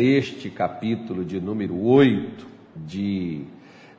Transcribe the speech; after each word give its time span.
neste 0.00 0.48
capítulo 0.48 1.26
de 1.26 1.38
número 1.38 1.78
8 1.84 2.46
de 2.74 3.42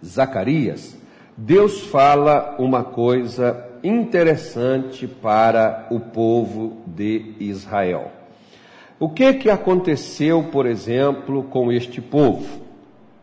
Zacarias, 0.04 0.97
Deus 1.38 1.81
fala 1.81 2.55
uma 2.58 2.83
coisa 2.83 3.70
interessante 3.83 5.06
para 5.06 5.87
o 5.92 6.00
povo 6.00 6.82
de 6.87 7.35
Israel. 7.40 8.11
O 9.00 9.09
que 9.09 9.32
que 9.36 9.50
aconteceu, 9.52 10.45
por 10.45 10.66
exemplo, 10.66 11.43
com 11.43 11.71
este 11.71 12.02
povo? 12.02 12.64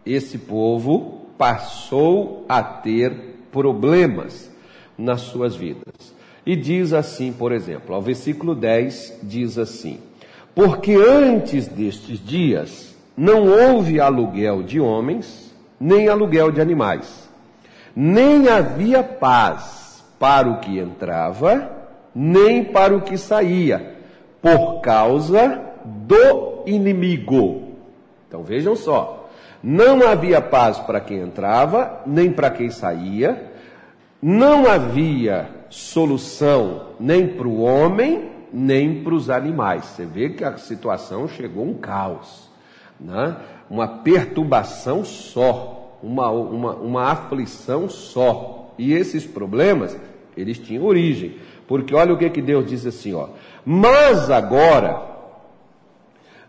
Esse 0.07 0.39
povo 0.39 1.27
passou 1.37 2.47
a 2.49 2.63
ter 2.63 3.13
problemas 3.51 4.53
nas 4.97 5.23
suas 5.23 5.57
vidas. 5.57 6.15
E 6.47 6.55
diz 6.55 6.93
assim, 6.93 7.33
por 7.33 7.51
exemplo, 7.51 7.93
ao 7.93 8.01
versículo 8.01 8.55
10 8.55 9.19
diz 9.25 9.59
assim: 9.59 9.99
Porque 10.59 10.93
antes 10.93 11.69
destes 11.69 12.19
dias 12.19 12.93
não 13.17 13.47
houve 13.47 14.01
aluguel 14.01 14.65
de 14.65 14.81
homens, 14.81 15.55
nem 15.79 16.09
aluguel 16.09 16.51
de 16.51 16.61
animais, 16.61 17.31
nem 17.95 18.49
havia 18.49 19.05
paz 19.05 20.05
para 20.19 20.49
o 20.49 20.59
que 20.59 20.81
entrava, 20.81 21.71
nem 22.13 22.65
para 22.65 22.93
o 22.97 23.03
que 23.03 23.17
saía, 23.17 23.99
por 24.43 24.81
causa 24.81 25.63
do 25.85 26.65
inimigo. 26.67 27.77
Então 28.27 28.43
vejam 28.43 28.75
só, 28.75 29.29
não 29.63 30.09
havia 30.09 30.41
paz 30.41 30.77
para 30.81 31.01
quem 31.01 31.21
entrava, 31.21 32.03
nem 32.05 32.33
para 32.33 32.51
quem 32.51 32.69
saía, 32.69 33.53
não 34.21 34.69
havia 34.69 35.49
solução 35.71 36.89
nem 36.99 37.29
para 37.29 37.47
o 37.47 37.61
homem, 37.61 38.38
nem 38.53 39.03
para 39.03 39.15
os 39.15 39.31
animais. 39.31 39.85
Você 39.85 40.05
vê 40.05 40.31
que 40.31 40.45
a 40.45 40.57
situação 40.57 41.29
chegou 41.29 41.65
um 41.65 41.75
caos, 41.75 42.49
né? 43.01 43.37
uma 43.71 43.87
perturbação 43.87 45.05
só, 45.05 45.99
uma, 46.03 46.31
uma, 46.31 46.75
uma 46.75 47.05
aflição 47.05 47.89
só. 47.89 48.73
E 48.79 48.93
esses 48.93 49.27
problemas, 49.27 49.97
eles 50.37 50.59
tinham 50.59 50.85
origem. 50.85 51.37
Porque 51.67 51.95
olha 51.95 52.15
o 52.15 52.19
que, 52.19 52.31
que 52.31 52.41
Deus 52.41 52.67
diz 52.67 52.87
assim, 52.87 53.13
ó. 53.15 53.29
Mas 53.65 54.31
agora, 54.31 55.09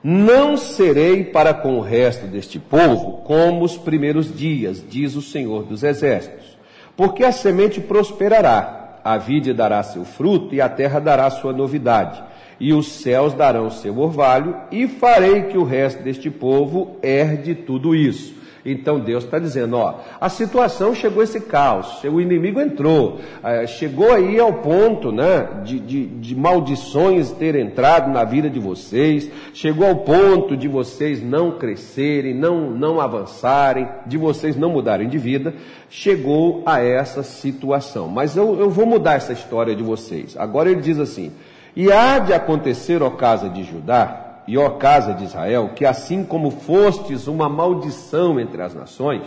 não 0.03 0.55
serei 0.55 1.25
para 1.25 1.53
com 1.53 1.77
o 1.77 1.81
resto 1.81 2.25
deste 2.25 2.57
povo 2.57 3.23
como 3.23 3.65
os 3.65 3.77
primeiros 3.77 4.33
dias, 4.33 4.83
diz 4.87 5.15
o 5.15 5.21
Senhor 5.21 5.63
dos 5.63 5.83
Exércitos, 5.83 6.57
porque 6.95 7.23
a 7.23 7.33
semente 7.33 7.81
prosperará, 7.81 8.78
a 9.03 9.17
vide 9.17 9.53
dará 9.53 9.81
seu 9.83 10.05
fruto 10.05 10.53
e 10.55 10.61
a 10.61 10.69
terra 10.69 10.99
dará 10.99 11.29
sua 11.29 11.51
novidade, 11.53 12.23
e 12.59 12.73
os 12.73 12.87
céus 12.87 13.33
darão 13.33 13.69
seu 13.69 13.97
orvalho, 13.99 14.55
e 14.71 14.87
farei 14.87 15.43
que 15.43 15.57
o 15.57 15.63
resto 15.63 16.03
deste 16.03 16.29
povo 16.29 16.97
herde 17.01 17.55
tudo 17.55 17.95
isso. 17.95 18.38
Então 18.71 18.99
Deus 18.99 19.23
está 19.23 19.39
dizendo: 19.39 19.77
ó, 19.77 19.95
a 20.19 20.29
situação 20.29 20.93
chegou 20.93 21.21
a 21.21 21.23
esse 21.23 21.41
caos, 21.41 22.03
o 22.03 22.21
inimigo 22.21 22.59
entrou, 22.61 23.19
eh, 23.43 23.67
chegou 23.67 24.11
aí 24.13 24.39
ao 24.39 24.53
ponto 24.53 25.11
né, 25.11 25.61
de, 25.63 25.79
de, 25.79 26.05
de 26.05 26.35
maldições 26.35 27.31
ter 27.31 27.55
entrado 27.55 28.11
na 28.11 28.23
vida 28.23 28.49
de 28.49 28.59
vocês, 28.59 29.29
chegou 29.53 29.87
ao 29.87 29.97
ponto 29.97 30.55
de 30.55 30.67
vocês 30.67 31.23
não 31.23 31.51
crescerem, 31.51 32.33
não, 32.33 32.69
não 32.71 32.99
avançarem, 32.99 33.87
de 34.05 34.17
vocês 34.17 34.55
não 34.55 34.69
mudarem 34.69 35.09
de 35.09 35.17
vida, 35.17 35.53
chegou 35.89 36.63
a 36.65 36.81
essa 36.81 37.23
situação. 37.23 38.07
Mas 38.07 38.35
eu, 38.35 38.59
eu 38.59 38.69
vou 38.69 38.85
mudar 38.85 39.15
essa 39.15 39.33
história 39.33 39.75
de 39.75 39.83
vocês. 39.83 40.35
Agora 40.37 40.69
ele 40.69 40.81
diz 40.81 40.99
assim: 40.99 41.31
e 41.75 41.91
há 41.91 42.19
de 42.19 42.33
acontecer, 42.33 43.01
ó 43.01 43.09
casa 43.09 43.49
de 43.49 43.63
Judá, 43.63 44.28
e 44.49 44.57
ó 44.57 44.67
casa 44.71 45.13
de 45.13 45.25
Israel, 45.25 45.73
que 45.75 45.85
assim 45.85 46.23
como 46.23 46.49
fostes 46.49 47.27
uma 47.27 47.47
maldição 47.47 48.39
entre 48.39 48.63
as 48.63 48.73
nações, 48.73 49.21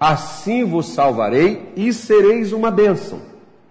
assim 0.00 0.64
vos 0.64 0.86
salvarei 0.86 1.72
e 1.76 1.92
sereis 1.92 2.52
uma 2.52 2.68
bênção. 2.68 3.20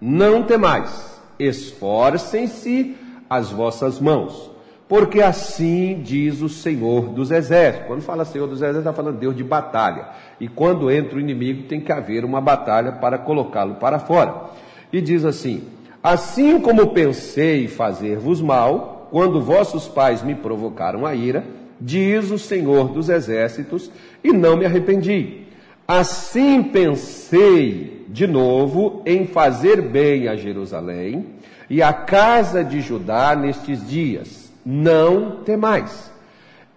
Não 0.00 0.44
temais, 0.44 1.20
esforcem-se 1.38 2.96
as 3.28 3.50
vossas 3.50 4.00
mãos, 4.00 4.50
porque 4.88 5.20
assim 5.20 6.00
diz 6.02 6.40
o 6.40 6.48
Senhor 6.48 7.10
dos 7.10 7.30
Exércitos. 7.30 7.86
Quando 7.86 8.00
fala 8.00 8.24
Senhor 8.24 8.46
dos 8.46 8.60
Exércitos, 8.62 8.86
está 8.86 8.92
falando 8.94 9.18
Deus 9.18 9.36
de 9.36 9.44
batalha. 9.44 10.08
E 10.40 10.48
quando 10.48 10.90
entra 10.90 11.18
o 11.18 11.20
inimigo, 11.20 11.64
tem 11.64 11.82
que 11.82 11.92
haver 11.92 12.24
uma 12.24 12.40
batalha 12.40 12.92
para 12.92 13.18
colocá-lo 13.18 13.74
para 13.74 13.98
fora. 13.98 14.44
E 14.90 15.02
diz 15.02 15.26
assim: 15.26 15.64
Assim 16.02 16.58
como 16.58 16.94
pensei 16.94 17.68
fazer-vos 17.68 18.40
mal, 18.40 18.97
quando 19.10 19.40
vossos 19.40 19.88
pais 19.88 20.22
me 20.22 20.34
provocaram 20.34 21.06
a 21.06 21.14
ira, 21.14 21.44
diz 21.80 22.30
o 22.30 22.38
Senhor 22.38 22.88
dos 22.88 23.08
Exércitos, 23.08 23.90
e 24.22 24.32
não 24.32 24.56
me 24.56 24.64
arrependi. 24.64 25.42
Assim 25.86 26.62
pensei 26.62 28.04
de 28.08 28.26
novo 28.26 29.02
em 29.06 29.26
fazer 29.26 29.80
bem 29.80 30.28
a 30.28 30.36
Jerusalém 30.36 31.26
e 31.70 31.82
a 31.82 31.92
casa 31.92 32.64
de 32.64 32.80
Judá 32.80 33.34
nestes 33.34 33.86
dias. 33.88 34.50
Não 34.64 35.42
temais. 35.44 36.10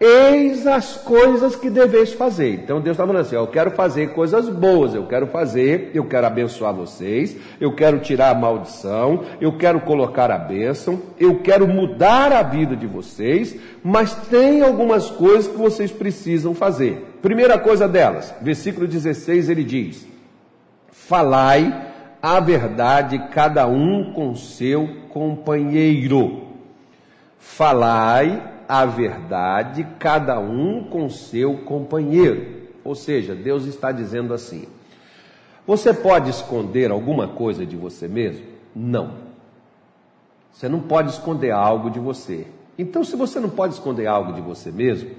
Eis 0.03 0.65
as 0.65 0.97
coisas 0.97 1.55
que 1.55 1.69
deveis 1.69 2.11
fazer. 2.11 2.55
Então 2.55 2.81
Deus 2.81 2.95
está 2.95 3.05
falando 3.05 3.21
assim: 3.21 3.35
eu 3.35 3.45
quero 3.45 3.69
fazer 3.69 4.13
coisas 4.13 4.49
boas, 4.49 4.95
eu 4.95 5.05
quero 5.05 5.27
fazer, 5.27 5.91
eu 5.93 6.05
quero 6.05 6.25
abençoar 6.25 6.73
vocês, 6.73 7.37
eu 7.59 7.75
quero 7.75 7.99
tirar 7.99 8.31
a 8.31 8.33
maldição, 8.33 9.23
eu 9.39 9.55
quero 9.59 9.79
colocar 9.81 10.31
a 10.31 10.39
bênção, 10.39 10.99
eu 11.19 11.41
quero 11.41 11.67
mudar 11.67 12.31
a 12.31 12.41
vida 12.41 12.75
de 12.75 12.87
vocês, 12.87 13.55
mas 13.83 14.15
tem 14.27 14.63
algumas 14.63 15.11
coisas 15.11 15.47
que 15.47 15.57
vocês 15.57 15.91
precisam 15.91 16.55
fazer. 16.55 17.19
Primeira 17.21 17.59
coisa 17.59 17.87
delas, 17.87 18.33
versículo 18.41 18.87
16 18.87 19.49
ele 19.49 19.63
diz: 19.63 20.07
Falai 20.89 21.89
a 22.19 22.39
verdade 22.39 23.27
cada 23.31 23.67
um 23.67 24.13
com 24.13 24.33
seu 24.33 24.89
companheiro. 25.09 26.47
Falai 27.37 28.50
a 28.71 28.85
verdade, 28.85 29.85
cada 29.99 30.39
um 30.39 30.85
com 30.85 31.09
seu 31.09 31.57
companheiro. 31.57 32.69
Ou 32.85 32.95
seja, 32.95 33.35
Deus 33.35 33.65
está 33.65 33.91
dizendo 33.91 34.33
assim: 34.33 34.65
você 35.67 35.93
pode 35.93 36.29
esconder 36.29 36.89
alguma 36.89 37.27
coisa 37.27 37.65
de 37.65 37.75
você 37.75 38.07
mesmo? 38.07 38.45
Não. 38.73 39.15
Você 40.53 40.69
não 40.69 40.79
pode 40.79 41.09
esconder 41.09 41.51
algo 41.51 41.89
de 41.89 41.99
você. 41.99 42.47
Então, 42.77 43.03
se 43.03 43.17
você 43.17 43.41
não 43.41 43.49
pode 43.49 43.73
esconder 43.73 44.07
algo 44.07 44.31
de 44.31 44.39
você 44.39 44.71
mesmo, 44.71 45.11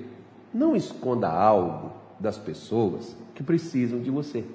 não 0.53 0.75
esconda 0.75 1.29
algo 1.29 1.93
das 2.19 2.39
pessoas 2.39 3.15
que 3.35 3.43
precisam 3.43 4.01
de 4.01 4.11
você. 4.11 4.47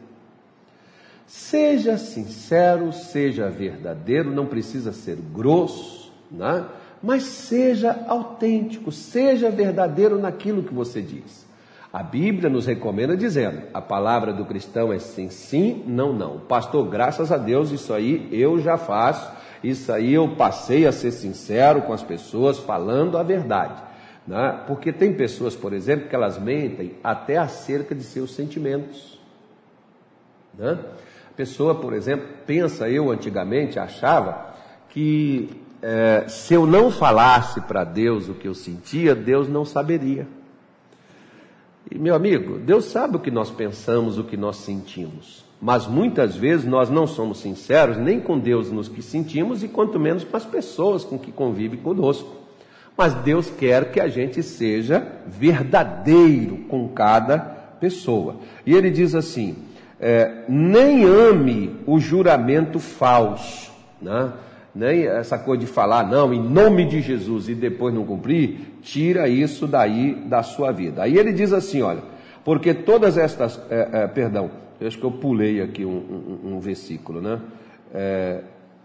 Seja 1.28 2.00
sincero, 2.00 2.92
seja 2.92 3.48
verdadeiro, 3.48 4.32
não 4.32 4.48
precisa 4.48 4.92
ser 4.92 5.18
grosso, 5.18 6.12
né? 6.32 6.66
Mas 7.02 7.24
seja 7.24 8.06
autêntico, 8.08 8.92
seja 8.92 9.50
verdadeiro 9.50 10.18
naquilo 10.18 10.64
que 10.64 10.74
você 10.74 11.02
diz. 11.02 11.46
A 11.92 12.04
Bíblia 12.04 12.50
nos 12.50 12.66
recomenda 12.66 13.16
dizendo: 13.16 13.62
a 13.74 13.82
palavra 13.82 14.34
do 14.34 14.46
cristão 14.46 14.92
é 14.92 15.00
sim, 15.00 15.30
sim, 15.30 15.84
não, 15.88 16.12
não. 16.14 16.40
Pastor, 16.40 16.88
graças 16.88 17.32
a 17.32 17.38
Deus, 17.38 17.72
isso 17.72 17.94
aí 17.94 18.28
eu 18.32 18.60
já 18.60 18.78
faço, 18.78 19.32
isso 19.64 19.92
aí 19.92 20.14
eu 20.14 20.36
passei 20.36 20.86
a 20.86 20.92
ser 20.92 21.12
sincero 21.12 21.82
com 21.84 21.94
as 21.94 22.04
pessoas, 22.04 22.60
falando 22.60 23.18
a 23.18 23.24
verdade. 23.24 23.82
Né? 24.28 24.62
Porque 24.68 24.92
tem 24.92 25.14
pessoas, 25.14 25.56
por 25.56 25.72
exemplo, 25.72 26.10
que 26.10 26.16
elas 26.16 26.38
mentem 26.38 26.96
até 27.04 27.38
acerca 27.38 27.96
de 27.96 28.04
seus 28.04 28.36
sentimentos. 28.36 29.18
Né? 30.58 30.78
A 31.32 31.34
pessoa, 31.34 31.76
por 31.76 31.94
exemplo, 31.94 32.28
pensa, 32.46 32.90
eu 32.90 33.10
antigamente 33.10 33.80
achava 33.80 34.54
que 34.90 35.50
é, 35.82 36.26
se 36.28 36.54
eu 36.54 36.66
não 36.66 36.92
falasse 36.92 37.62
para 37.62 37.84
Deus 37.84 38.30
o 38.30 38.34
que 38.34 38.48
eu 38.48 38.54
sentia, 38.54 39.14
Deus 39.14 39.48
não 39.48 39.64
saberia. 39.66 40.28
E 41.90 41.98
meu 41.98 42.16
amigo, 42.16 42.58
Deus 42.58 42.86
sabe 42.86 43.18
o 43.18 43.20
que 43.20 43.32
nós 43.32 43.50
pensamos, 43.50 44.18
o 44.18 44.24
que 44.24 44.36
nós 44.36 44.58
sentimos. 44.58 45.46
Mas 45.62 45.88
muitas 45.88 46.36
vezes 46.36 46.66
nós 46.66 46.90
não 46.90 47.08
somos 47.08 47.40
sinceros 47.40 47.98
nem 47.98 48.20
com 48.20 48.38
Deus 48.38 48.72
nos 48.72 48.88
que 48.88 49.02
sentimos 49.02 49.64
e 49.64 49.68
quanto 49.68 50.00
menos 50.00 50.24
com 50.24 50.38
as 50.38 50.46
pessoas 50.46 51.04
com 51.04 51.18
que 51.18 51.32
convivem 51.32 51.80
conosco. 51.80 52.36
Mas 52.96 53.14
Deus 53.14 53.50
quer 53.50 53.92
que 53.92 54.00
a 54.00 54.08
gente 54.08 54.44
seja 54.44 55.06
verdadeiro 55.26 56.58
com 56.68 56.90
cada 56.90 57.40
pessoa. 57.80 58.38
E 58.66 58.74
ele 58.74 58.90
diz 58.90 59.16
assim: 59.16 59.56
é, 60.00 60.44
nem 60.48 61.06
ame 61.06 61.76
o 61.86 62.00
juramento 62.00 62.80
falso. 62.80 63.72
Né? 64.02 64.32
Nem 64.78 65.08
essa 65.08 65.40
coisa 65.40 65.62
de 65.62 65.68
falar, 65.68 66.08
não, 66.08 66.32
em 66.32 66.40
nome 66.40 66.86
de 66.86 67.02
Jesus, 67.02 67.50
e 67.50 67.56
depois 67.56 67.94
não 67.94 68.06
cumprir, 68.06 68.78
tira 68.84 69.28
isso 69.28 69.66
daí 69.66 70.14
da 70.14 70.44
sua 70.44 70.72
vida. 70.72 71.02
Aí 71.02 71.18
ele 71.18 71.34
diz 71.34 71.52
assim: 71.52 71.82
olha, 71.82 72.04
porque 72.46 72.76
todas 72.76 73.18
estas, 73.18 73.60
é, 73.72 73.90
é, 73.92 74.08
perdão, 74.08 74.52
eu 74.80 74.88
acho 74.88 75.00
que 75.00 75.04
eu 75.04 75.12
pulei 75.12 75.62
aqui 75.62 75.84
um, 75.84 76.40
um, 76.44 76.54
um 76.54 76.60
versículo, 76.60 77.20
né? 77.20 77.40
É, 77.92 78.42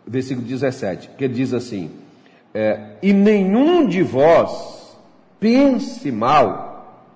versículo 0.06 0.46
17, 0.46 1.10
que 1.18 1.24
ele 1.24 1.34
diz 1.34 1.52
assim: 1.52 1.90
é, 2.54 2.96
e 3.02 3.12
nenhum 3.12 3.86
de 3.86 4.02
vós 4.02 4.96
pense 5.38 6.10
mal 6.10 7.12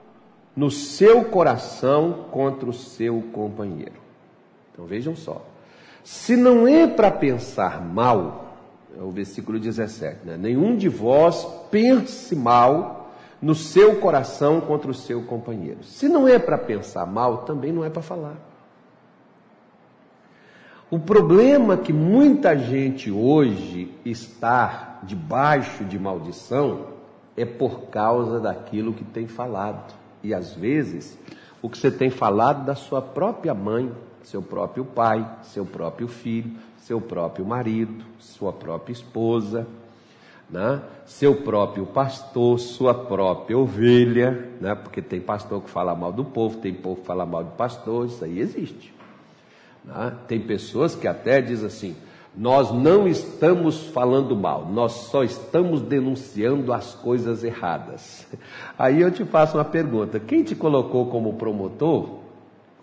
no 0.55 0.71
seu 0.71 1.25
coração 1.25 2.27
contra 2.31 2.69
o 2.69 2.75
seu 2.75 3.23
companheiro. 3.33 4.01
Então 4.73 4.85
vejam 4.85 5.17
só. 5.17 5.43
Se 6.05 6.37
não 6.37 6.69
é 6.69 6.87
para 6.87 7.11
pensar 7.11 7.83
mal, 7.83 8.46
é 8.99 9.03
o 9.03 9.11
versículo 9.11 9.59
17, 9.59 10.27
né? 10.27 10.37
Nenhum 10.37 10.77
de 10.77 10.89
vós 10.89 11.47
pense 11.71 12.35
mal 12.35 13.11
no 13.41 13.55
seu 13.55 13.97
coração 13.97 14.61
contra 14.61 14.91
o 14.91 14.95
seu 14.95 15.23
companheiro. 15.23 15.83
Se 15.85 16.09
não 16.09 16.27
é 16.27 16.39
para 16.39 16.57
pensar 16.57 17.07
mal, 17.07 17.39
também 17.39 17.73
não 17.73 17.85
é 17.85 17.91
para 17.91 18.03
falar. 18.03 18.37
O 20.91 20.99
problema 20.99 21.77
que 21.77 21.93
muita 21.93 22.57
gente 22.57 23.11
hoje 23.11 23.93
está 24.05 25.01
debaixo 25.03 25.85
de 25.85 25.99
maldição 25.99 26.95
é 27.37 27.45
por 27.45 27.87
causa 27.91 28.41
daquilo 28.41 28.95
que 28.95 29.05
tem 29.05 29.27
falado. 29.27 29.93
E 30.23 30.33
às 30.33 30.55
vezes, 30.55 31.19
o 31.61 31.69
que 31.69 31.77
você 31.77 31.91
tem 31.91 32.09
falado 32.09 32.65
da 32.65 32.75
sua 32.75 33.03
própria 33.03 33.53
mãe, 33.53 33.93
seu 34.23 34.41
próprio 34.41 34.85
pai, 34.85 35.29
seu 35.43 35.67
próprio 35.67 36.09
filho, 36.09 36.53
seu 36.87 37.01
próprio 37.01 37.45
marido, 37.45 38.05
sua 38.21 38.53
própria 38.53 38.93
esposa, 38.93 39.67
né? 40.49 40.81
seu 41.05 41.35
próprio 41.43 41.85
pastor, 41.85 42.61
sua 42.61 42.95
própria 42.95 43.59
ovelha, 43.59 44.53
né? 44.61 44.73
porque 44.77 45.03
tem 45.03 45.21
pastor 45.21 45.61
que 45.63 45.69
fala 45.69 45.97
mal 45.97 46.13
do 46.13 46.25
povo, 46.25 46.59
tem 46.59 46.73
povo 46.73 47.01
que 47.01 47.07
fala 47.07 47.27
mal 47.27 47.43
do 47.43 47.51
pastor, 47.57 48.07
isso 48.07 48.25
aí 48.25 48.39
existe. 48.39 48.95
Né? 49.85 50.17
Tem 50.29 50.39
pessoas 50.39 50.95
que 50.95 51.09
até 51.09 51.43
dizem 51.43 51.67
assim: 51.67 51.97
nós 52.37 52.71
não 52.71 53.09
estamos 53.09 53.89
falando 53.89 54.37
mal, 54.37 54.65
nós 54.67 54.93
só 54.93 55.25
estamos 55.25 55.83
denunciando 55.83 56.73
as 56.73 56.95
coisas 56.95 57.43
erradas. 57.43 58.29
Aí 58.79 59.01
eu 59.01 59.11
te 59.11 59.25
faço 59.25 59.57
uma 59.57 59.65
pergunta: 59.65 60.21
quem 60.21 60.45
te 60.45 60.55
colocou 60.55 61.07
como 61.07 61.35
promotor 61.35 62.21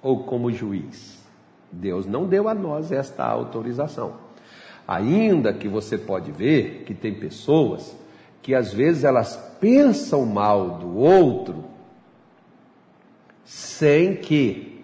ou 0.02 0.26
como 0.26 0.52
juiz? 0.52 1.23
Deus 1.74 2.06
não 2.06 2.26
deu 2.26 2.48
a 2.48 2.54
nós 2.54 2.92
esta 2.92 3.26
autorização. 3.26 4.14
Ainda 4.88 5.54
que 5.54 5.68
você 5.68 5.98
pode 5.98 6.32
ver 6.32 6.84
que 6.86 6.94
tem 6.94 7.14
pessoas 7.14 7.96
que 8.42 8.54
às 8.54 8.74
vezes 8.74 9.04
elas 9.04 9.38
pensam 9.60 10.26
mal 10.26 10.72
do 10.78 10.98
outro 10.98 11.64
sem 13.46 14.18
que 14.18 14.84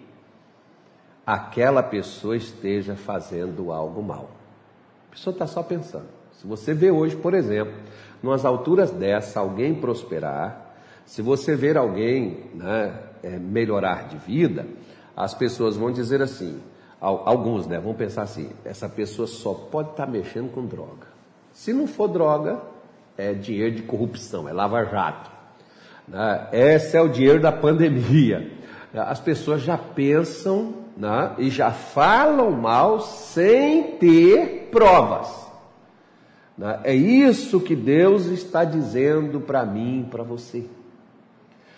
aquela 1.26 1.82
pessoa 1.82 2.36
esteja 2.36 2.96
fazendo 2.96 3.70
algo 3.70 4.02
mal. 4.02 4.30
A 5.08 5.12
pessoa 5.12 5.32
está 5.32 5.46
só 5.46 5.62
pensando. 5.62 6.08
Se 6.32 6.46
você 6.46 6.72
vê 6.72 6.90
hoje, 6.90 7.16
por 7.16 7.34
exemplo, 7.34 7.74
nas 8.22 8.44
alturas 8.44 8.90
dessa, 8.90 9.40
alguém 9.40 9.74
prosperar, 9.74 10.74
se 11.04 11.20
você 11.20 11.54
ver 11.54 11.76
alguém 11.76 12.44
né, 12.54 12.98
é, 13.22 13.38
melhorar 13.38 14.08
de 14.08 14.16
vida, 14.16 14.66
as 15.16 15.34
pessoas 15.34 15.76
vão 15.76 15.90
dizer 15.90 16.22
assim, 16.22 16.60
alguns 17.00 17.66
né, 17.66 17.78
vão 17.78 17.94
pensar 17.94 18.22
assim, 18.22 18.50
essa 18.64 18.88
pessoa 18.88 19.26
só 19.26 19.54
pode 19.54 19.90
estar 19.90 20.06
tá 20.06 20.12
mexendo 20.12 20.52
com 20.52 20.66
droga. 20.66 21.08
Se 21.52 21.72
não 21.72 21.86
for 21.86 22.08
droga, 22.08 22.60
é 23.16 23.32
dinheiro 23.32 23.74
de 23.76 23.82
corrupção, 23.82 24.48
é 24.48 24.52
lava-jato. 24.52 25.30
Né? 26.06 26.48
Esse 26.52 26.96
é 26.96 27.00
o 27.00 27.08
dinheiro 27.08 27.40
da 27.40 27.52
pandemia. 27.52 28.52
As 28.92 29.20
pessoas 29.20 29.62
já 29.62 29.78
pensam 29.78 30.74
né, 30.96 31.34
e 31.38 31.48
já 31.48 31.70
falam 31.70 32.50
mal 32.50 33.00
sem 33.00 33.96
ter 33.96 34.68
provas. 34.70 35.28
Né? 36.58 36.80
É 36.84 36.94
isso 36.94 37.60
que 37.60 37.74
Deus 37.74 38.26
está 38.26 38.64
dizendo 38.64 39.40
para 39.40 39.64
mim 39.64 40.00
e 40.00 40.10
para 40.10 40.22
você. 40.22 40.66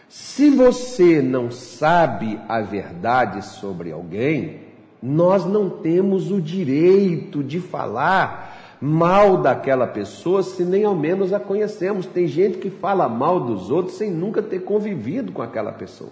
Se 0.09 0.51
você 0.51 1.23
não 1.23 1.51
sabe 1.51 2.39
a 2.49 2.61
verdade 2.61 3.43
sobre 3.45 3.93
alguém, 3.93 4.62
nós 5.02 5.44
não 5.44 5.69
temos 5.69 6.31
o 6.31 6.40
direito 6.40 7.43
de 7.43 7.58
falar 7.60 8.76
mal 8.81 9.38
daquela 9.38 9.87
pessoa 9.87 10.43
se 10.43 10.64
nem 10.64 10.84
ao 10.84 10.94
menos 10.94 11.32
a 11.32 11.40
conhecemos. 11.40 12.06
Tem 12.06 12.26
gente 12.26 12.58
que 12.58 12.70
fala 12.70 13.08
mal 13.08 13.40
dos 13.40 13.70
outros 13.70 13.96
sem 13.96 14.10
nunca 14.10 14.40
ter 14.43 14.60
convivido 14.60 15.32
com 15.32 15.43
aquela 15.43 15.72
pessoa 15.72 16.10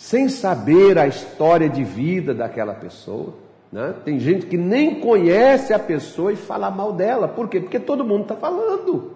sem 0.00 0.30
saber 0.30 0.98
a 0.98 1.06
história 1.06 1.68
de 1.68 1.84
vida 1.84 2.32
daquela 2.32 2.72
pessoa. 2.72 3.34
Né? 3.70 3.94
Tem 4.02 4.18
gente 4.18 4.46
que 4.46 4.56
nem 4.56 4.98
conhece 4.98 5.74
a 5.74 5.78
pessoa 5.78 6.32
e 6.32 6.36
fala 6.36 6.70
mal 6.70 6.94
dela. 6.94 7.28
Por 7.28 7.50
quê? 7.50 7.60
Porque 7.60 7.78
todo 7.78 8.02
mundo 8.02 8.22
está 8.22 8.34
falando. 8.34 9.12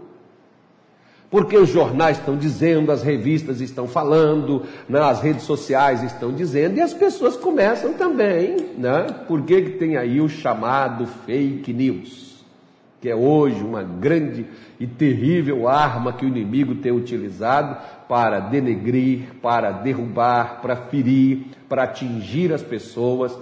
Porque 1.35 1.59
os 1.59 1.69
jornais 1.69 2.17
estão 2.17 2.37
dizendo, 2.37 2.93
as 2.93 3.03
revistas 3.03 3.61
estão 3.61 3.89
falando, 3.89 4.63
né? 4.89 5.01
as 5.01 5.21
redes 5.21 5.43
sociais 5.43 6.01
estão 6.05 6.33
dizendo, 6.33 6.77
e 6.77 6.81
as 6.81 6.95
pessoas 6.95 7.37
começam 7.37 7.95
também. 7.95 8.55
Né? 8.79 9.07
Por 9.27 9.43
que, 9.43 9.63
que 9.63 9.71
tem 9.71 9.97
aí 9.97 10.21
o 10.21 10.29
chamado 10.29 11.09
fake 11.27 11.73
news? 11.73 12.45
Que 13.01 13.11
é 13.11 13.17
hoje 13.17 13.65
uma 13.65 13.83
grande 13.83 14.47
e 14.79 14.87
terrível 14.87 15.69
arma 15.69 16.13
que 16.13 16.25
o 16.25 16.29
inimigo 16.29 16.77
tem 16.77 16.93
utilizado 16.93 17.79
para 18.09 18.39
denegrir, 18.39 19.35
para 19.43 19.73
derrubar, 19.73 20.61
para 20.63 20.77
ferir, 20.77 21.47
para 21.69 21.83
atingir 21.83 22.53
as 22.53 22.63
pessoas 22.63 23.37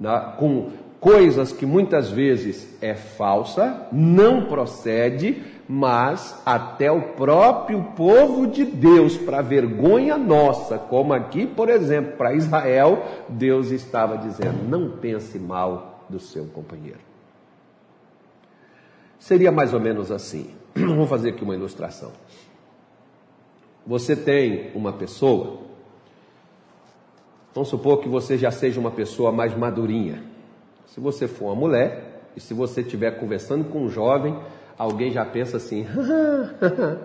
né, 0.00 0.32
com 0.38 0.70
coisas 1.04 1.52
que 1.52 1.66
muitas 1.66 2.10
vezes 2.10 2.66
é 2.80 2.94
falsa, 2.94 3.86
não 3.92 4.46
procede, 4.46 5.44
mas 5.68 6.40
até 6.46 6.90
o 6.90 7.12
próprio 7.12 7.92
povo 7.94 8.46
de 8.46 8.64
Deus, 8.64 9.14
para 9.14 9.42
vergonha 9.42 10.16
nossa, 10.16 10.78
como 10.78 11.12
aqui, 11.12 11.46
por 11.46 11.68
exemplo, 11.68 12.16
para 12.16 12.32
Israel, 12.32 13.04
Deus 13.28 13.70
estava 13.70 14.16
dizendo: 14.16 14.66
não 14.66 14.96
pense 14.96 15.38
mal 15.38 16.06
do 16.08 16.18
seu 16.18 16.46
companheiro. 16.46 17.00
Seria 19.18 19.52
mais 19.52 19.74
ou 19.74 19.80
menos 19.80 20.10
assim. 20.10 20.54
Vamos 20.74 21.10
fazer 21.10 21.30
aqui 21.30 21.44
uma 21.44 21.54
ilustração. 21.54 22.12
Você 23.86 24.16
tem 24.16 24.70
uma 24.74 24.94
pessoa, 24.94 25.58
vamos 27.52 27.68
supor 27.68 28.00
que 28.00 28.08
você 28.08 28.38
já 28.38 28.50
seja 28.50 28.80
uma 28.80 28.90
pessoa 28.90 29.30
mais 29.30 29.54
madurinha. 29.54 30.33
Se 30.94 31.00
você 31.00 31.26
for 31.26 31.46
uma 31.46 31.56
mulher, 31.56 32.20
e 32.36 32.40
se 32.40 32.54
você 32.54 32.80
estiver 32.80 33.18
conversando 33.18 33.64
com 33.64 33.80
um 33.80 33.88
jovem, 33.90 34.38
alguém 34.78 35.10
já 35.10 35.24
pensa 35.24 35.56
assim: 35.56 35.84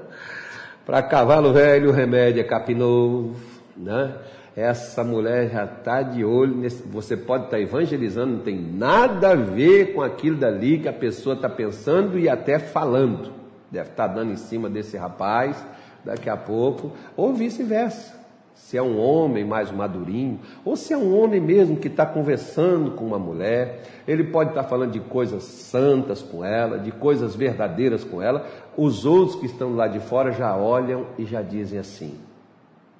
para 0.85 1.01
cavalo 1.01 1.51
velho 1.51 1.91
remédio 1.91 2.39
é 2.39 2.43
capim 2.43 2.75
novo, 2.75 3.35
né? 3.75 4.13
Essa 4.55 5.03
mulher 5.03 5.49
já 5.49 5.65
está 5.65 6.03
de 6.03 6.23
olho, 6.23 6.55
nesse, 6.55 6.83
você 6.83 7.17
pode 7.17 7.45
estar 7.45 7.57
tá 7.57 7.63
evangelizando, 7.63 8.33
não 8.33 8.43
tem 8.43 8.61
nada 8.61 9.31
a 9.31 9.35
ver 9.35 9.95
com 9.95 10.03
aquilo 10.03 10.37
dali 10.37 10.77
que 10.77 10.87
a 10.87 10.93
pessoa 10.93 11.35
está 11.35 11.49
pensando 11.49 12.19
e 12.19 12.29
até 12.29 12.59
falando. 12.59 13.31
Deve 13.71 13.89
estar 13.89 14.07
tá 14.07 14.13
dando 14.13 14.31
em 14.31 14.37
cima 14.37 14.69
desse 14.69 14.97
rapaz, 14.97 15.65
daqui 16.05 16.29
a 16.29 16.37
pouco, 16.37 16.91
ou 17.17 17.33
vice-versa. 17.33 18.18
Se 18.59 18.77
é 18.77 18.83
um 18.83 18.99
homem 18.99 19.43
mais 19.43 19.71
madurinho, 19.71 20.39
ou 20.63 20.75
se 20.75 20.93
é 20.93 20.97
um 20.97 21.17
homem 21.17 21.39
mesmo 21.39 21.77
que 21.77 21.87
está 21.87 22.05
conversando 22.05 22.91
com 22.91 23.03
uma 23.05 23.17
mulher, 23.17 23.83
ele 24.07 24.25
pode 24.25 24.51
estar 24.51 24.63
tá 24.63 24.69
falando 24.69 24.91
de 24.91 24.99
coisas 24.99 25.41
santas 25.43 26.21
com 26.21 26.45
ela, 26.45 26.77
de 26.77 26.91
coisas 26.91 27.35
verdadeiras 27.35 28.03
com 28.03 28.21
ela. 28.21 28.45
Os 28.77 29.05
outros 29.05 29.39
que 29.39 29.47
estão 29.47 29.75
lá 29.75 29.87
de 29.87 29.99
fora 29.99 30.31
já 30.33 30.55
olham 30.55 31.07
e 31.17 31.25
já 31.25 31.41
dizem 31.41 31.79
assim: 31.79 32.19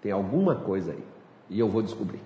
tem 0.01 0.12
alguma 0.12 0.56
coisa 0.56 0.94
aí, 0.94 1.04
e 1.50 1.60
eu 1.60 1.68
vou 1.68 1.84
descobrir. 1.84 2.22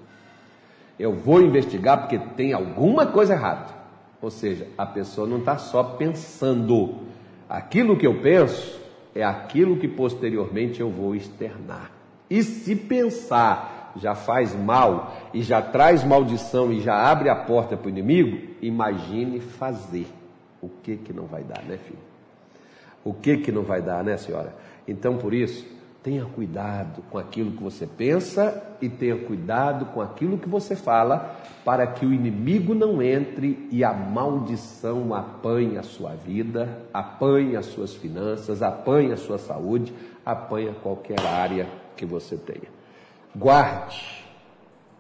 Eu 0.98 1.12
vou 1.12 1.42
investigar 1.42 2.02
porque 2.02 2.20
tem 2.38 2.54
alguma 2.54 3.08
coisa 3.08 3.34
errada. 3.34 3.74
Ou 4.22 4.30
seja, 4.30 4.68
a 4.78 4.86
pessoa 4.86 5.28
não 5.28 5.40
está 5.40 5.58
só 5.58 5.84
pensando. 5.84 7.00
Aquilo 7.50 7.98
que 7.98 8.08
eu 8.08 8.22
penso 8.22 8.80
é 9.14 9.24
aquilo 9.24 9.76
que 9.78 9.88
posteriormente 9.88 10.80
eu 10.80 10.90
vou 10.90 11.14
externar. 11.14 12.03
E 12.34 12.42
se 12.42 12.76
pensar 12.76 13.94
já 13.96 14.16
faz 14.16 14.56
mal 14.56 15.16
e 15.36 15.44
já 15.44 15.62
traz 15.62 16.04
maldição 16.04 16.74
e 16.74 16.82
já 16.82 16.96
abre 16.96 17.30
a 17.30 17.36
porta 17.36 17.78
para 17.78 17.86
o 17.86 17.90
inimigo, 17.92 18.56
imagine 18.60 19.40
fazer. 19.40 20.08
O 20.60 20.68
que 20.68 20.98
que 20.98 21.14
não 21.14 21.28
vai 21.28 21.44
dar, 21.44 21.62
né, 21.62 21.78
filho? 21.78 22.00
O 23.06 23.14
que 23.14 23.38
que 23.38 23.52
não 23.52 23.62
vai 23.62 23.84
dar, 23.84 24.04
né, 24.04 24.18
senhora? 24.18 24.56
Então, 24.88 25.16
por 25.16 25.32
isso, 25.32 25.64
tenha 26.02 26.26
cuidado 26.26 27.04
com 27.12 27.20
aquilo 27.20 27.52
que 27.52 27.62
você 27.62 27.86
pensa 27.86 28.64
e 28.82 28.90
tenha 28.90 29.16
cuidado 29.16 29.86
com 29.94 30.02
aquilo 30.02 30.40
que 30.40 30.50
você 30.50 30.76
fala, 30.76 31.36
para 31.64 31.86
que 31.86 32.04
o 32.04 32.12
inimigo 32.12 32.74
não 32.74 33.00
entre 33.00 33.68
e 33.70 33.84
a 33.84 33.94
maldição 33.94 35.14
apanhe 35.14 35.78
a 35.78 35.84
sua 35.84 36.16
vida, 36.16 36.80
apanhe 36.92 37.56
as 37.56 37.68
suas 37.68 37.94
finanças, 37.94 38.64
apanhe 38.64 39.12
a 39.12 39.18
sua 39.18 39.38
saúde, 39.38 39.94
apanhe 40.26 40.74
qualquer 40.82 41.24
área 41.24 41.83
que 41.96 42.06
você 42.06 42.38
tenha. 42.38 42.72
Guarde 43.36 44.24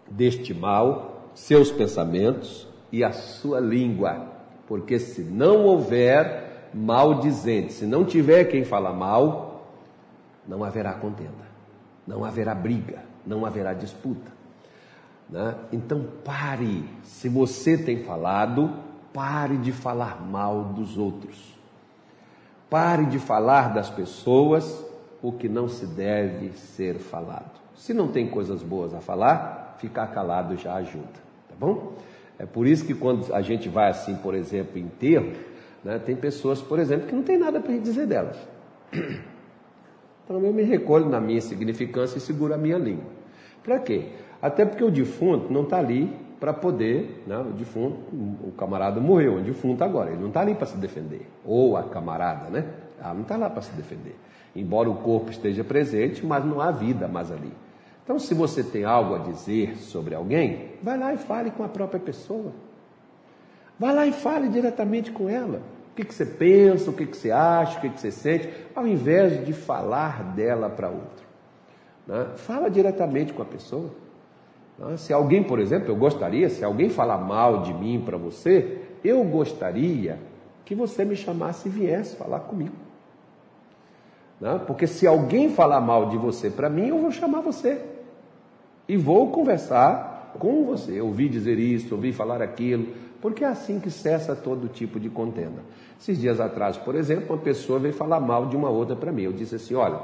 deste 0.09 0.53
mal 0.53 1.29
seus 1.33 1.71
pensamentos 1.71 2.67
e 2.91 3.03
a 3.03 3.11
sua 3.11 3.59
língua, 3.59 4.27
porque 4.67 4.99
se 4.99 5.21
não 5.21 5.65
houver 5.65 6.69
maldizente, 6.73 7.73
se 7.73 7.85
não 7.85 8.05
tiver 8.05 8.45
quem 8.45 8.63
fala 8.63 8.93
mal, 8.93 9.67
não 10.47 10.63
haverá 10.63 10.93
contenda, 10.93 11.47
não 12.05 12.23
haverá 12.23 12.53
briga, 12.53 13.03
não 13.25 13.45
haverá 13.45 13.73
disputa. 13.73 14.31
Né? 15.29 15.55
Então 15.71 16.05
pare, 16.23 16.83
se 17.03 17.29
você 17.29 17.77
tem 17.77 18.03
falado, 18.03 18.71
pare 19.13 19.57
de 19.57 19.71
falar 19.71 20.21
mal 20.21 20.65
dos 20.65 20.97
outros. 20.97 21.53
Pare 22.69 23.05
de 23.05 23.19
falar 23.19 23.73
das 23.73 23.89
pessoas 23.89 24.82
o 25.23 25.31
que 25.31 25.47
não 25.47 25.69
se 25.69 25.87
deve 25.87 26.49
ser 26.51 26.95
falado. 26.95 27.61
Se 27.75 27.93
não 27.93 28.09
tem 28.09 28.27
coisas 28.27 28.61
boas 28.61 28.93
a 28.93 28.99
falar, 28.99 29.77
ficar 29.79 30.07
calado 30.07 30.57
já 30.57 30.75
ajuda, 30.75 31.07
tá 31.47 31.55
bom? 31.57 31.93
É 32.37 32.45
por 32.45 32.67
isso 32.67 32.85
que 32.85 32.93
quando 32.93 33.33
a 33.33 33.41
gente 33.41 33.69
vai 33.69 33.89
assim, 33.89 34.15
por 34.17 34.35
exemplo, 34.35 34.77
em 34.77 34.81
enterro, 34.81 35.31
né, 35.81 35.97
tem 35.97 36.15
pessoas, 36.15 36.61
por 36.61 36.77
exemplo, 36.77 37.07
que 37.07 37.15
não 37.15 37.23
tem 37.23 37.37
nada 37.37 37.61
para 37.61 37.75
dizer 37.77 38.05
delas. 38.05 38.37
Então 40.25 40.41
eu 40.41 40.53
me 40.53 40.63
recolho 40.63 41.09
na 41.09 41.19
minha 41.19 41.41
significância 41.41 42.17
e 42.17 42.21
seguro 42.21 42.53
a 42.53 42.57
minha 42.57 42.77
língua. 42.77 43.11
Para 43.61 43.77
quê? 43.79 44.13
Até 44.41 44.65
porque 44.65 44.81
o 44.81 44.89
defunto 44.89 45.51
não 45.51 45.63
está 45.63 45.77
ali 45.77 46.09
para 46.39 46.53
poder, 46.53 47.23
né, 47.27 47.37
o 47.39 47.51
defunto, 47.51 47.97
o 48.41 48.53
camarada 48.57 49.01
morreu, 49.01 49.35
o 49.35 49.41
defunto 49.41 49.83
agora, 49.83 50.11
ele 50.11 50.21
não 50.21 50.29
está 50.29 50.39
ali 50.39 50.55
para 50.55 50.65
se 50.65 50.77
defender. 50.77 51.27
Ou 51.43 51.75
a 51.75 51.83
camarada, 51.83 52.49
né? 52.49 52.65
Ela 52.97 53.13
não 53.13 53.23
está 53.23 53.35
lá 53.35 53.49
para 53.49 53.61
se 53.61 53.73
defender. 53.73 54.15
Embora 54.55 54.89
o 54.89 54.95
corpo 54.95 55.31
esteja 55.31 55.63
presente, 55.63 56.25
mas 56.25 56.45
não 56.45 56.61
há 56.61 56.71
vida 56.71 57.07
mais 57.07 57.31
ali. 57.31 57.51
Então, 58.03 58.19
se 58.19 58.33
você 58.33 58.63
tem 58.63 58.83
algo 58.83 59.15
a 59.15 59.19
dizer 59.19 59.77
sobre 59.77 60.13
alguém, 60.13 60.71
vai 60.81 60.97
lá 60.97 61.13
e 61.13 61.17
fale 61.17 61.51
com 61.51 61.63
a 61.63 61.69
própria 61.69 61.99
pessoa. 61.99 62.51
Vai 63.79 63.95
lá 63.95 64.05
e 64.05 64.11
fale 64.11 64.49
diretamente 64.49 65.11
com 65.11 65.29
ela. 65.29 65.61
O 65.91 65.95
que, 65.95 66.03
que 66.03 66.13
você 66.13 66.25
pensa, 66.25 66.89
o 66.89 66.93
que, 66.93 67.05
que 67.05 67.15
você 67.15 67.31
acha, 67.31 67.77
o 67.77 67.81
que, 67.81 67.89
que 67.89 67.99
você 67.99 68.11
sente, 68.11 68.49
ao 68.75 68.85
invés 68.85 69.45
de 69.45 69.53
falar 69.53 70.23
dela 70.35 70.69
para 70.69 70.89
outro. 70.89 71.25
Né? 72.05 72.27
Fala 72.35 72.69
diretamente 72.69 73.31
com 73.31 73.41
a 73.41 73.45
pessoa. 73.45 73.89
Né? 74.77 74.97
Se 74.97 75.13
alguém, 75.13 75.43
por 75.43 75.59
exemplo, 75.59 75.89
eu 75.89 75.95
gostaria, 75.95 76.49
se 76.49 76.63
alguém 76.63 76.89
falar 76.89 77.17
mal 77.19 77.61
de 77.61 77.73
mim 77.73 78.01
para 78.03 78.17
você, 78.17 78.81
eu 79.03 79.23
gostaria 79.23 80.19
que 80.65 80.75
você 80.75 81.05
me 81.05 81.15
chamasse 81.15 81.67
e 81.67 81.71
viesse 81.71 82.15
falar 82.15 82.41
comigo. 82.41 82.75
Né? 84.39 84.59
Porque 84.65 84.87
se 84.87 85.07
alguém 85.07 85.49
falar 85.49 85.81
mal 85.81 86.09
de 86.09 86.17
você 86.17 86.49
para 86.49 86.69
mim, 86.69 86.87
eu 86.87 86.99
vou 86.99 87.11
chamar 87.11 87.41
você 87.41 87.81
e 88.87 88.97
vou 88.97 89.29
conversar 89.31 90.33
com 90.39 90.65
você. 90.65 90.99
Ouvi 91.01 91.29
dizer 91.29 91.57
isso, 91.59 91.95
ouvi 91.95 92.11
falar 92.11 92.41
aquilo, 92.41 92.87
porque 93.21 93.43
é 93.43 93.47
assim 93.47 93.79
que 93.79 93.89
cessa 93.89 94.35
todo 94.35 94.67
tipo 94.67 94.99
de 94.99 95.09
contenda. 95.09 95.61
Esses 95.99 96.19
dias 96.19 96.39
atrás, 96.39 96.75
por 96.75 96.95
exemplo, 96.95 97.35
uma 97.35 97.41
pessoa 97.41 97.79
veio 97.79 97.93
falar 97.93 98.19
mal 98.19 98.47
de 98.47 98.55
uma 98.55 98.69
outra 98.69 98.95
para 98.95 99.11
mim. 99.11 99.23
Eu 99.23 99.31
disse 99.31 99.55
assim: 99.55 99.75
olha, 99.75 99.99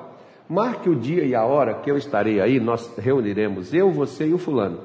marque 0.48 0.90
o 0.90 0.96
dia 0.96 1.26
e 1.26 1.36
a 1.36 1.44
hora 1.44 1.74
que 1.74 1.92
eu 1.92 1.98
estarei 1.98 2.40
aí, 2.40 2.60
nós 2.60 2.90
reuniremos 2.98 3.74
eu, 3.74 3.92
você 3.92 4.28
e 4.28 4.34
o 4.34 4.38
fulano. 4.38 4.80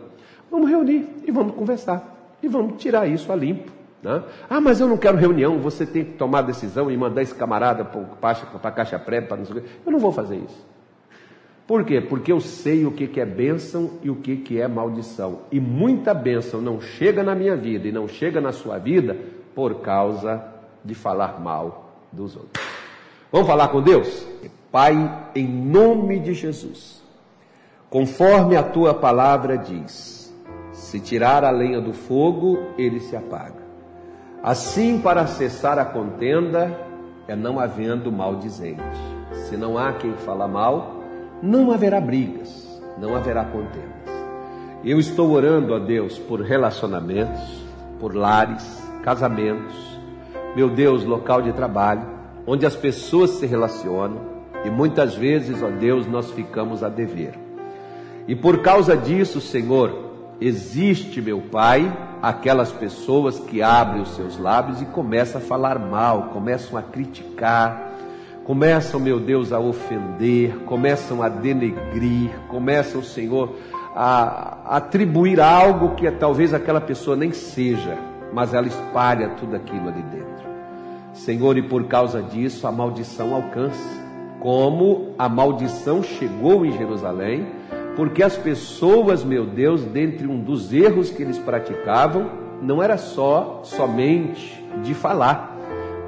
Vamos 0.50 0.68
reunir 0.68 1.08
e 1.24 1.30
vamos 1.30 1.54
conversar 1.54 2.36
e 2.42 2.48
vamos 2.48 2.82
tirar 2.82 3.06
isso 3.06 3.30
a 3.32 3.36
limpo. 3.36 3.72
Né? 4.04 4.22
Ah, 4.50 4.60
mas 4.60 4.80
eu 4.80 4.86
não 4.86 4.98
quero 4.98 5.16
reunião, 5.16 5.58
você 5.58 5.86
tem 5.86 6.04
que 6.04 6.12
tomar 6.12 6.42
decisão 6.42 6.90
e 6.90 6.96
mandar 6.96 7.22
esse 7.22 7.34
camarada 7.34 7.82
para 7.86 8.36
a 8.62 8.70
caixa 8.70 8.98
pré, 8.98 9.22
para 9.22 9.38
não 9.38 9.46
sei 9.46 9.56
o 9.56 9.60
quê. 9.62 9.68
Eu 9.86 9.90
não 9.90 9.98
vou 9.98 10.12
fazer 10.12 10.36
isso. 10.36 10.74
Por 11.66 11.82
quê? 11.84 12.02
Porque 12.02 12.30
eu 12.30 12.38
sei 12.38 12.84
o 12.84 12.92
que 12.92 13.18
é 13.18 13.24
bênção 13.24 13.92
e 14.02 14.10
o 14.10 14.16
que 14.16 14.60
é 14.60 14.68
maldição. 14.68 15.40
E 15.50 15.58
muita 15.58 16.12
bênção 16.12 16.60
não 16.60 16.78
chega 16.78 17.22
na 17.22 17.34
minha 17.34 17.56
vida 17.56 17.88
e 17.88 17.92
não 17.92 18.06
chega 18.06 18.38
na 18.38 18.52
sua 18.52 18.76
vida 18.76 19.16
por 19.54 19.76
causa 19.80 20.44
de 20.84 20.94
falar 20.94 21.40
mal 21.40 21.94
dos 22.12 22.36
outros. 22.36 22.62
Vamos 23.32 23.48
falar 23.48 23.68
com 23.68 23.80
Deus? 23.80 24.26
Pai, 24.70 25.30
em 25.34 25.48
nome 25.48 26.18
de 26.18 26.34
Jesus, 26.34 27.02
conforme 27.88 28.54
a 28.54 28.62
tua 28.62 28.92
palavra 28.92 29.56
diz, 29.56 30.34
se 30.72 31.00
tirar 31.00 31.42
a 31.42 31.50
lenha 31.50 31.80
do 31.80 31.94
fogo, 31.94 32.58
ele 32.76 33.00
se 33.00 33.16
apaga. 33.16 33.63
Assim, 34.44 34.98
para 34.98 35.26
cessar 35.26 35.78
a 35.78 35.86
contenda, 35.86 36.78
é 37.26 37.34
não 37.34 37.58
havendo 37.58 38.12
maldizente. 38.12 38.82
Se 39.48 39.56
não 39.56 39.78
há 39.78 39.94
quem 39.94 40.12
fala 40.18 40.46
mal, 40.46 40.96
não 41.42 41.72
haverá 41.72 41.98
brigas, 41.98 42.78
não 43.00 43.16
haverá 43.16 43.42
contendas. 43.46 43.90
Eu 44.84 45.00
estou 45.00 45.30
orando 45.30 45.74
a 45.74 45.78
Deus 45.78 46.18
por 46.18 46.42
relacionamentos, 46.42 47.40
por 47.98 48.14
lares, 48.14 48.86
casamentos, 49.02 49.74
meu 50.54 50.68
Deus, 50.68 51.04
local 51.04 51.40
de 51.40 51.54
trabalho, 51.54 52.06
onde 52.46 52.66
as 52.66 52.76
pessoas 52.76 53.30
se 53.30 53.46
relacionam 53.46 54.20
e 54.62 54.68
muitas 54.68 55.14
vezes, 55.14 55.62
ó 55.62 55.70
Deus, 55.70 56.06
nós 56.06 56.30
ficamos 56.30 56.82
a 56.82 56.90
dever. 56.90 57.32
E 58.28 58.36
por 58.36 58.60
causa 58.60 58.94
disso, 58.94 59.40
Senhor, 59.40 60.10
existe, 60.38 61.22
meu 61.22 61.40
Pai, 61.50 61.90
aquelas 62.24 62.72
pessoas 62.72 63.38
que 63.38 63.60
abrem 63.60 64.00
os 64.00 64.14
seus 64.14 64.38
lábios 64.38 64.80
e 64.80 64.86
começam 64.86 65.38
a 65.38 65.44
falar 65.44 65.78
mal, 65.78 66.30
começam 66.32 66.78
a 66.78 66.82
criticar, 66.82 67.92
começam, 68.44 68.98
meu 68.98 69.20
Deus, 69.20 69.52
a 69.52 69.60
ofender, 69.60 70.56
começam 70.60 71.22
a 71.22 71.28
denegrir, 71.28 72.30
começam, 72.48 73.02
Senhor, 73.02 73.54
a 73.94 74.76
atribuir 74.76 75.38
algo 75.38 75.94
que 75.96 76.10
talvez 76.12 76.54
aquela 76.54 76.80
pessoa 76.80 77.14
nem 77.14 77.30
seja, 77.30 77.98
mas 78.32 78.54
ela 78.54 78.68
espalha 78.68 79.28
tudo 79.38 79.54
aquilo 79.54 79.88
ali 79.88 80.02
dentro. 80.04 80.48
Senhor, 81.12 81.58
e 81.58 81.62
por 81.62 81.84
causa 81.84 82.22
disso 82.22 82.66
a 82.66 82.72
maldição 82.72 83.34
alcança, 83.34 84.02
como 84.40 85.14
a 85.18 85.28
maldição 85.28 86.02
chegou 86.02 86.64
em 86.64 86.72
Jerusalém, 86.72 87.46
porque 87.96 88.22
as 88.22 88.36
pessoas, 88.36 89.22
meu 89.24 89.46
Deus, 89.46 89.82
dentre 89.82 90.26
um 90.26 90.40
dos 90.40 90.72
erros 90.72 91.10
que 91.10 91.22
eles 91.22 91.38
praticavam, 91.38 92.30
não 92.60 92.82
era 92.82 92.96
só 92.96 93.60
somente 93.62 94.64
de 94.82 94.94
falar, 94.94 95.56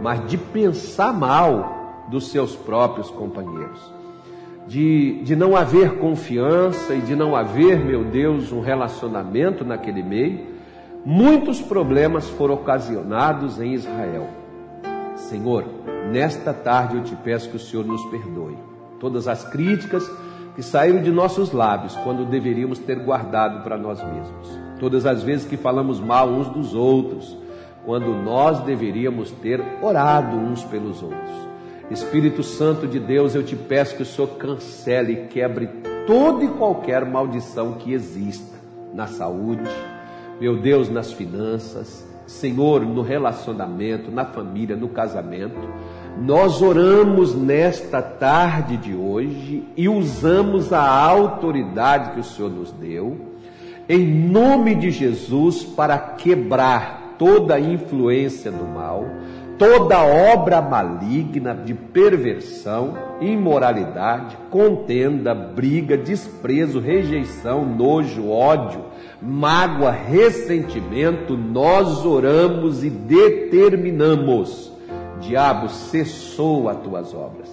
mas 0.00 0.26
de 0.26 0.36
pensar 0.36 1.12
mal 1.12 2.06
dos 2.08 2.28
seus 2.28 2.54
próprios 2.56 3.10
companheiros. 3.10 3.94
De, 4.66 5.22
de 5.22 5.36
não 5.36 5.56
haver 5.56 5.98
confiança 5.98 6.92
e 6.94 7.00
de 7.00 7.14
não 7.14 7.36
haver, 7.36 7.78
meu 7.78 8.04
Deus, 8.04 8.50
um 8.50 8.60
relacionamento 8.60 9.64
naquele 9.64 10.02
meio, 10.02 10.46
muitos 11.04 11.60
problemas 11.60 12.28
foram 12.30 12.54
ocasionados 12.54 13.60
em 13.60 13.74
Israel. 13.74 14.28
Senhor, 15.14 15.64
nesta 16.10 16.52
tarde 16.52 16.96
eu 16.96 17.04
te 17.04 17.14
peço 17.14 17.48
que 17.48 17.56
o 17.56 17.60
Senhor 17.60 17.86
nos 17.86 18.04
perdoe 18.06 18.56
todas 18.98 19.28
as 19.28 19.44
críticas 19.44 20.10
que 20.56 20.62
saíram 20.62 21.02
de 21.02 21.12
nossos 21.12 21.52
lábios 21.52 21.94
quando 21.96 22.24
deveríamos 22.24 22.78
ter 22.78 22.98
guardado 22.98 23.62
para 23.62 23.76
nós 23.76 24.02
mesmos, 24.02 24.58
todas 24.80 25.04
as 25.04 25.22
vezes 25.22 25.46
que 25.46 25.56
falamos 25.56 26.00
mal 26.00 26.28
uns 26.28 26.48
dos 26.48 26.74
outros, 26.74 27.36
quando 27.84 28.08
nós 28.14 28.60
deveríamos 28.60 29.30
ter 29.30 29.62
orado 29.82 30.34
uns 30.34 30.64
pelos 30.64 31.02
outros. 31.02 31.46
Espírito 31.90 32.42
Santo 32.42 32.86
de 32.88 32.98
Deus, 32.98 33.34
eu 33.34 33.44
te 33.44 33.54
peço 33.54 33.96
que 33.96 34.02
o 34.02 34.06
Senhor 34.06 34.28
cancele 34.38 35.12
e 35.12 35.26
quebre 35.28 35.68
toda 36.06 36.42
e 36.42 36.48
qualquer 36.48 37.04
maldição 37.04 37.74
que 37.74 37.92
exista 37.92 38.56
na 38.92 39.06
saúde, 39.06 39.70
meu 40.40 40.56
Deus, 40.56 40.88
nas 40.88 41.12
finanças, 41.12 42.04
Senhor, 42.26 42.80
no 42.80 43.02
relacionamento, 43.02 44.10
na 44.10 44.24
família, 44.24 44.74
no 44.74 44.88
casamento. 44.88 45.60
Nós 46.16 46.62
oramos 46.62 47.34
nesta 47.34 48.00
tarde 48.00 48.76
de 48.76 48.94
hoje 48.94 49.64
e 49.76 49.88
usamos 49.88 50.72
a 50.72 50.82
autoridade 50.82 52.12
que 52.12 52.20
o 52.20 52.24
Senhor 52.24 52.50
nos 52.50 52.72
deu, 52.72 53.16
em 53.88 54.04
nome 54.28 54.74
de 54.74 54.90
Jesus, 54.90 55.62
para 55.62 55.98
quebrar 55.98 57.14
toda 57.18 57.54
a 57.54 57.60
influência 57.60 58.50
do 58.50 58.64
mal 58.64 59.04
toda 59.58 60.04
obra 60.04 60.60
maligna 60.60 61.54
de 61.54 61.74
perversão, 61.74 62.94
imoralidade, 63.20 64.36
contenda, 64.50 65.34
briga, 65.34 65.96
desprezo, 65.96 66.78
rejeição, 66.78 67.64
nojo, 67.64 68.28
ódio, 68.28 68.84
mágoa, 69.20 69.90
ressentimento, 69.90 71.36
nós 71.36 72.04
oramos 72.04 72.84
e 72.84 72.90
determinamos. 72.90 74.75
Diabo, 75.20 75.68
cessou 75.68 76.68
as 76.68 76.78
tuas 76.78 77.14
obras. 77.14 77.48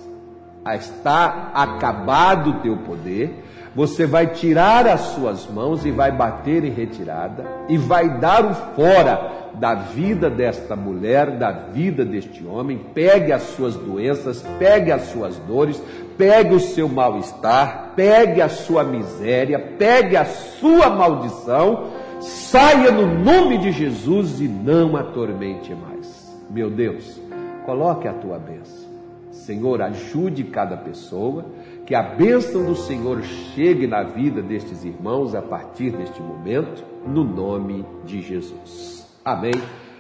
Está 0.75 1.51
acabado 1.53 2.51
o 2.51 2.59
teu 2.59 2.77
poder. 2.77 3.43
Você 3.75 4.05
vai 4.05 4.27
tirar 4.27 4.85
as 4.87 5.01
suas 5.01 5.47
mãos 5.47 5.85
e 5.85 5.91
vai 5.91 6.11
bater 6.11 6.63
em 6.63 6.69
retirada 6.69 7.43
e 7.67 7.77
vai 7.77 8.19
dar 8.19 8.45
o 8.45 8.53
fora 8.75 9.43
da 9.53 9.75
vida 9.75 10.29
desta 10.29 10.75
mulher, 10.75 11.31
da 11.37 11.51
vida 11.51 12.03
deste 12.03 12.45
homem, 12.45 12.79
pegue 12.93 13.31
as 13.31 13.43
suas 13.43 13.75
doenças, 13.75 14.43
pegue 14.57 14.91
as 14.91 15.03
suas 15.03 15.37
dores, 15.39 15.81
pegue 16.17 16.55
o 16.55 16.59
seu 16.59 16.87
mal-estar, 16.87 17.93
pegue 17.95 18.41
a 18.41 18.49
sua 18.49 18.83
miséria, 18.83 19.59
pegue 19.59 20.17
a 20.17 20.25
sua 20.25 20.89
maldição, 20.89 21.87
saia 22.19 22.91
no 22.91 23.07
nome 23.07 23.57
de 23.57 23.71
Jesus 23.71 24.39
e 24.39 24.47
não 24.47 24.95
atormente 24.95 25.73
mais. 25.73 26.23
Meu 26.49 26.69
Deus, 26.69 27.19
coloque 27.65 28.07
a 28.07 28.13
tua 28.13 28.37
bênção. 28.37 28.91
Senhor, 29.31 29.81
ajude 29.81 30.43
cada 30.43 30.77
pessoa 30.77 31.45
que 31.85 31.95
a 31.95 32.03
bênção 32.03 32.63
do 32.63 32.75
Senhor 32.75 33.21
chegue 33.23 33.87
na 33.87 34.03
vida 34.03 34.41
destes 34.41 34.85
irmãos 34.85 35.33
a 35.33 35.41
partir 35.41 35.91
deste 35.91 36.21
momento, 36.21 36.83
no 37.05 37.23
nome 37.23 37.85
de 38.05 38.21
Jesus. 38.21 39.05
Amém 39.25 39.53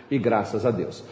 e 0.09 0.19
graças 0.19 0.65
a 0.65 0.71
Deus. 0.71 1.03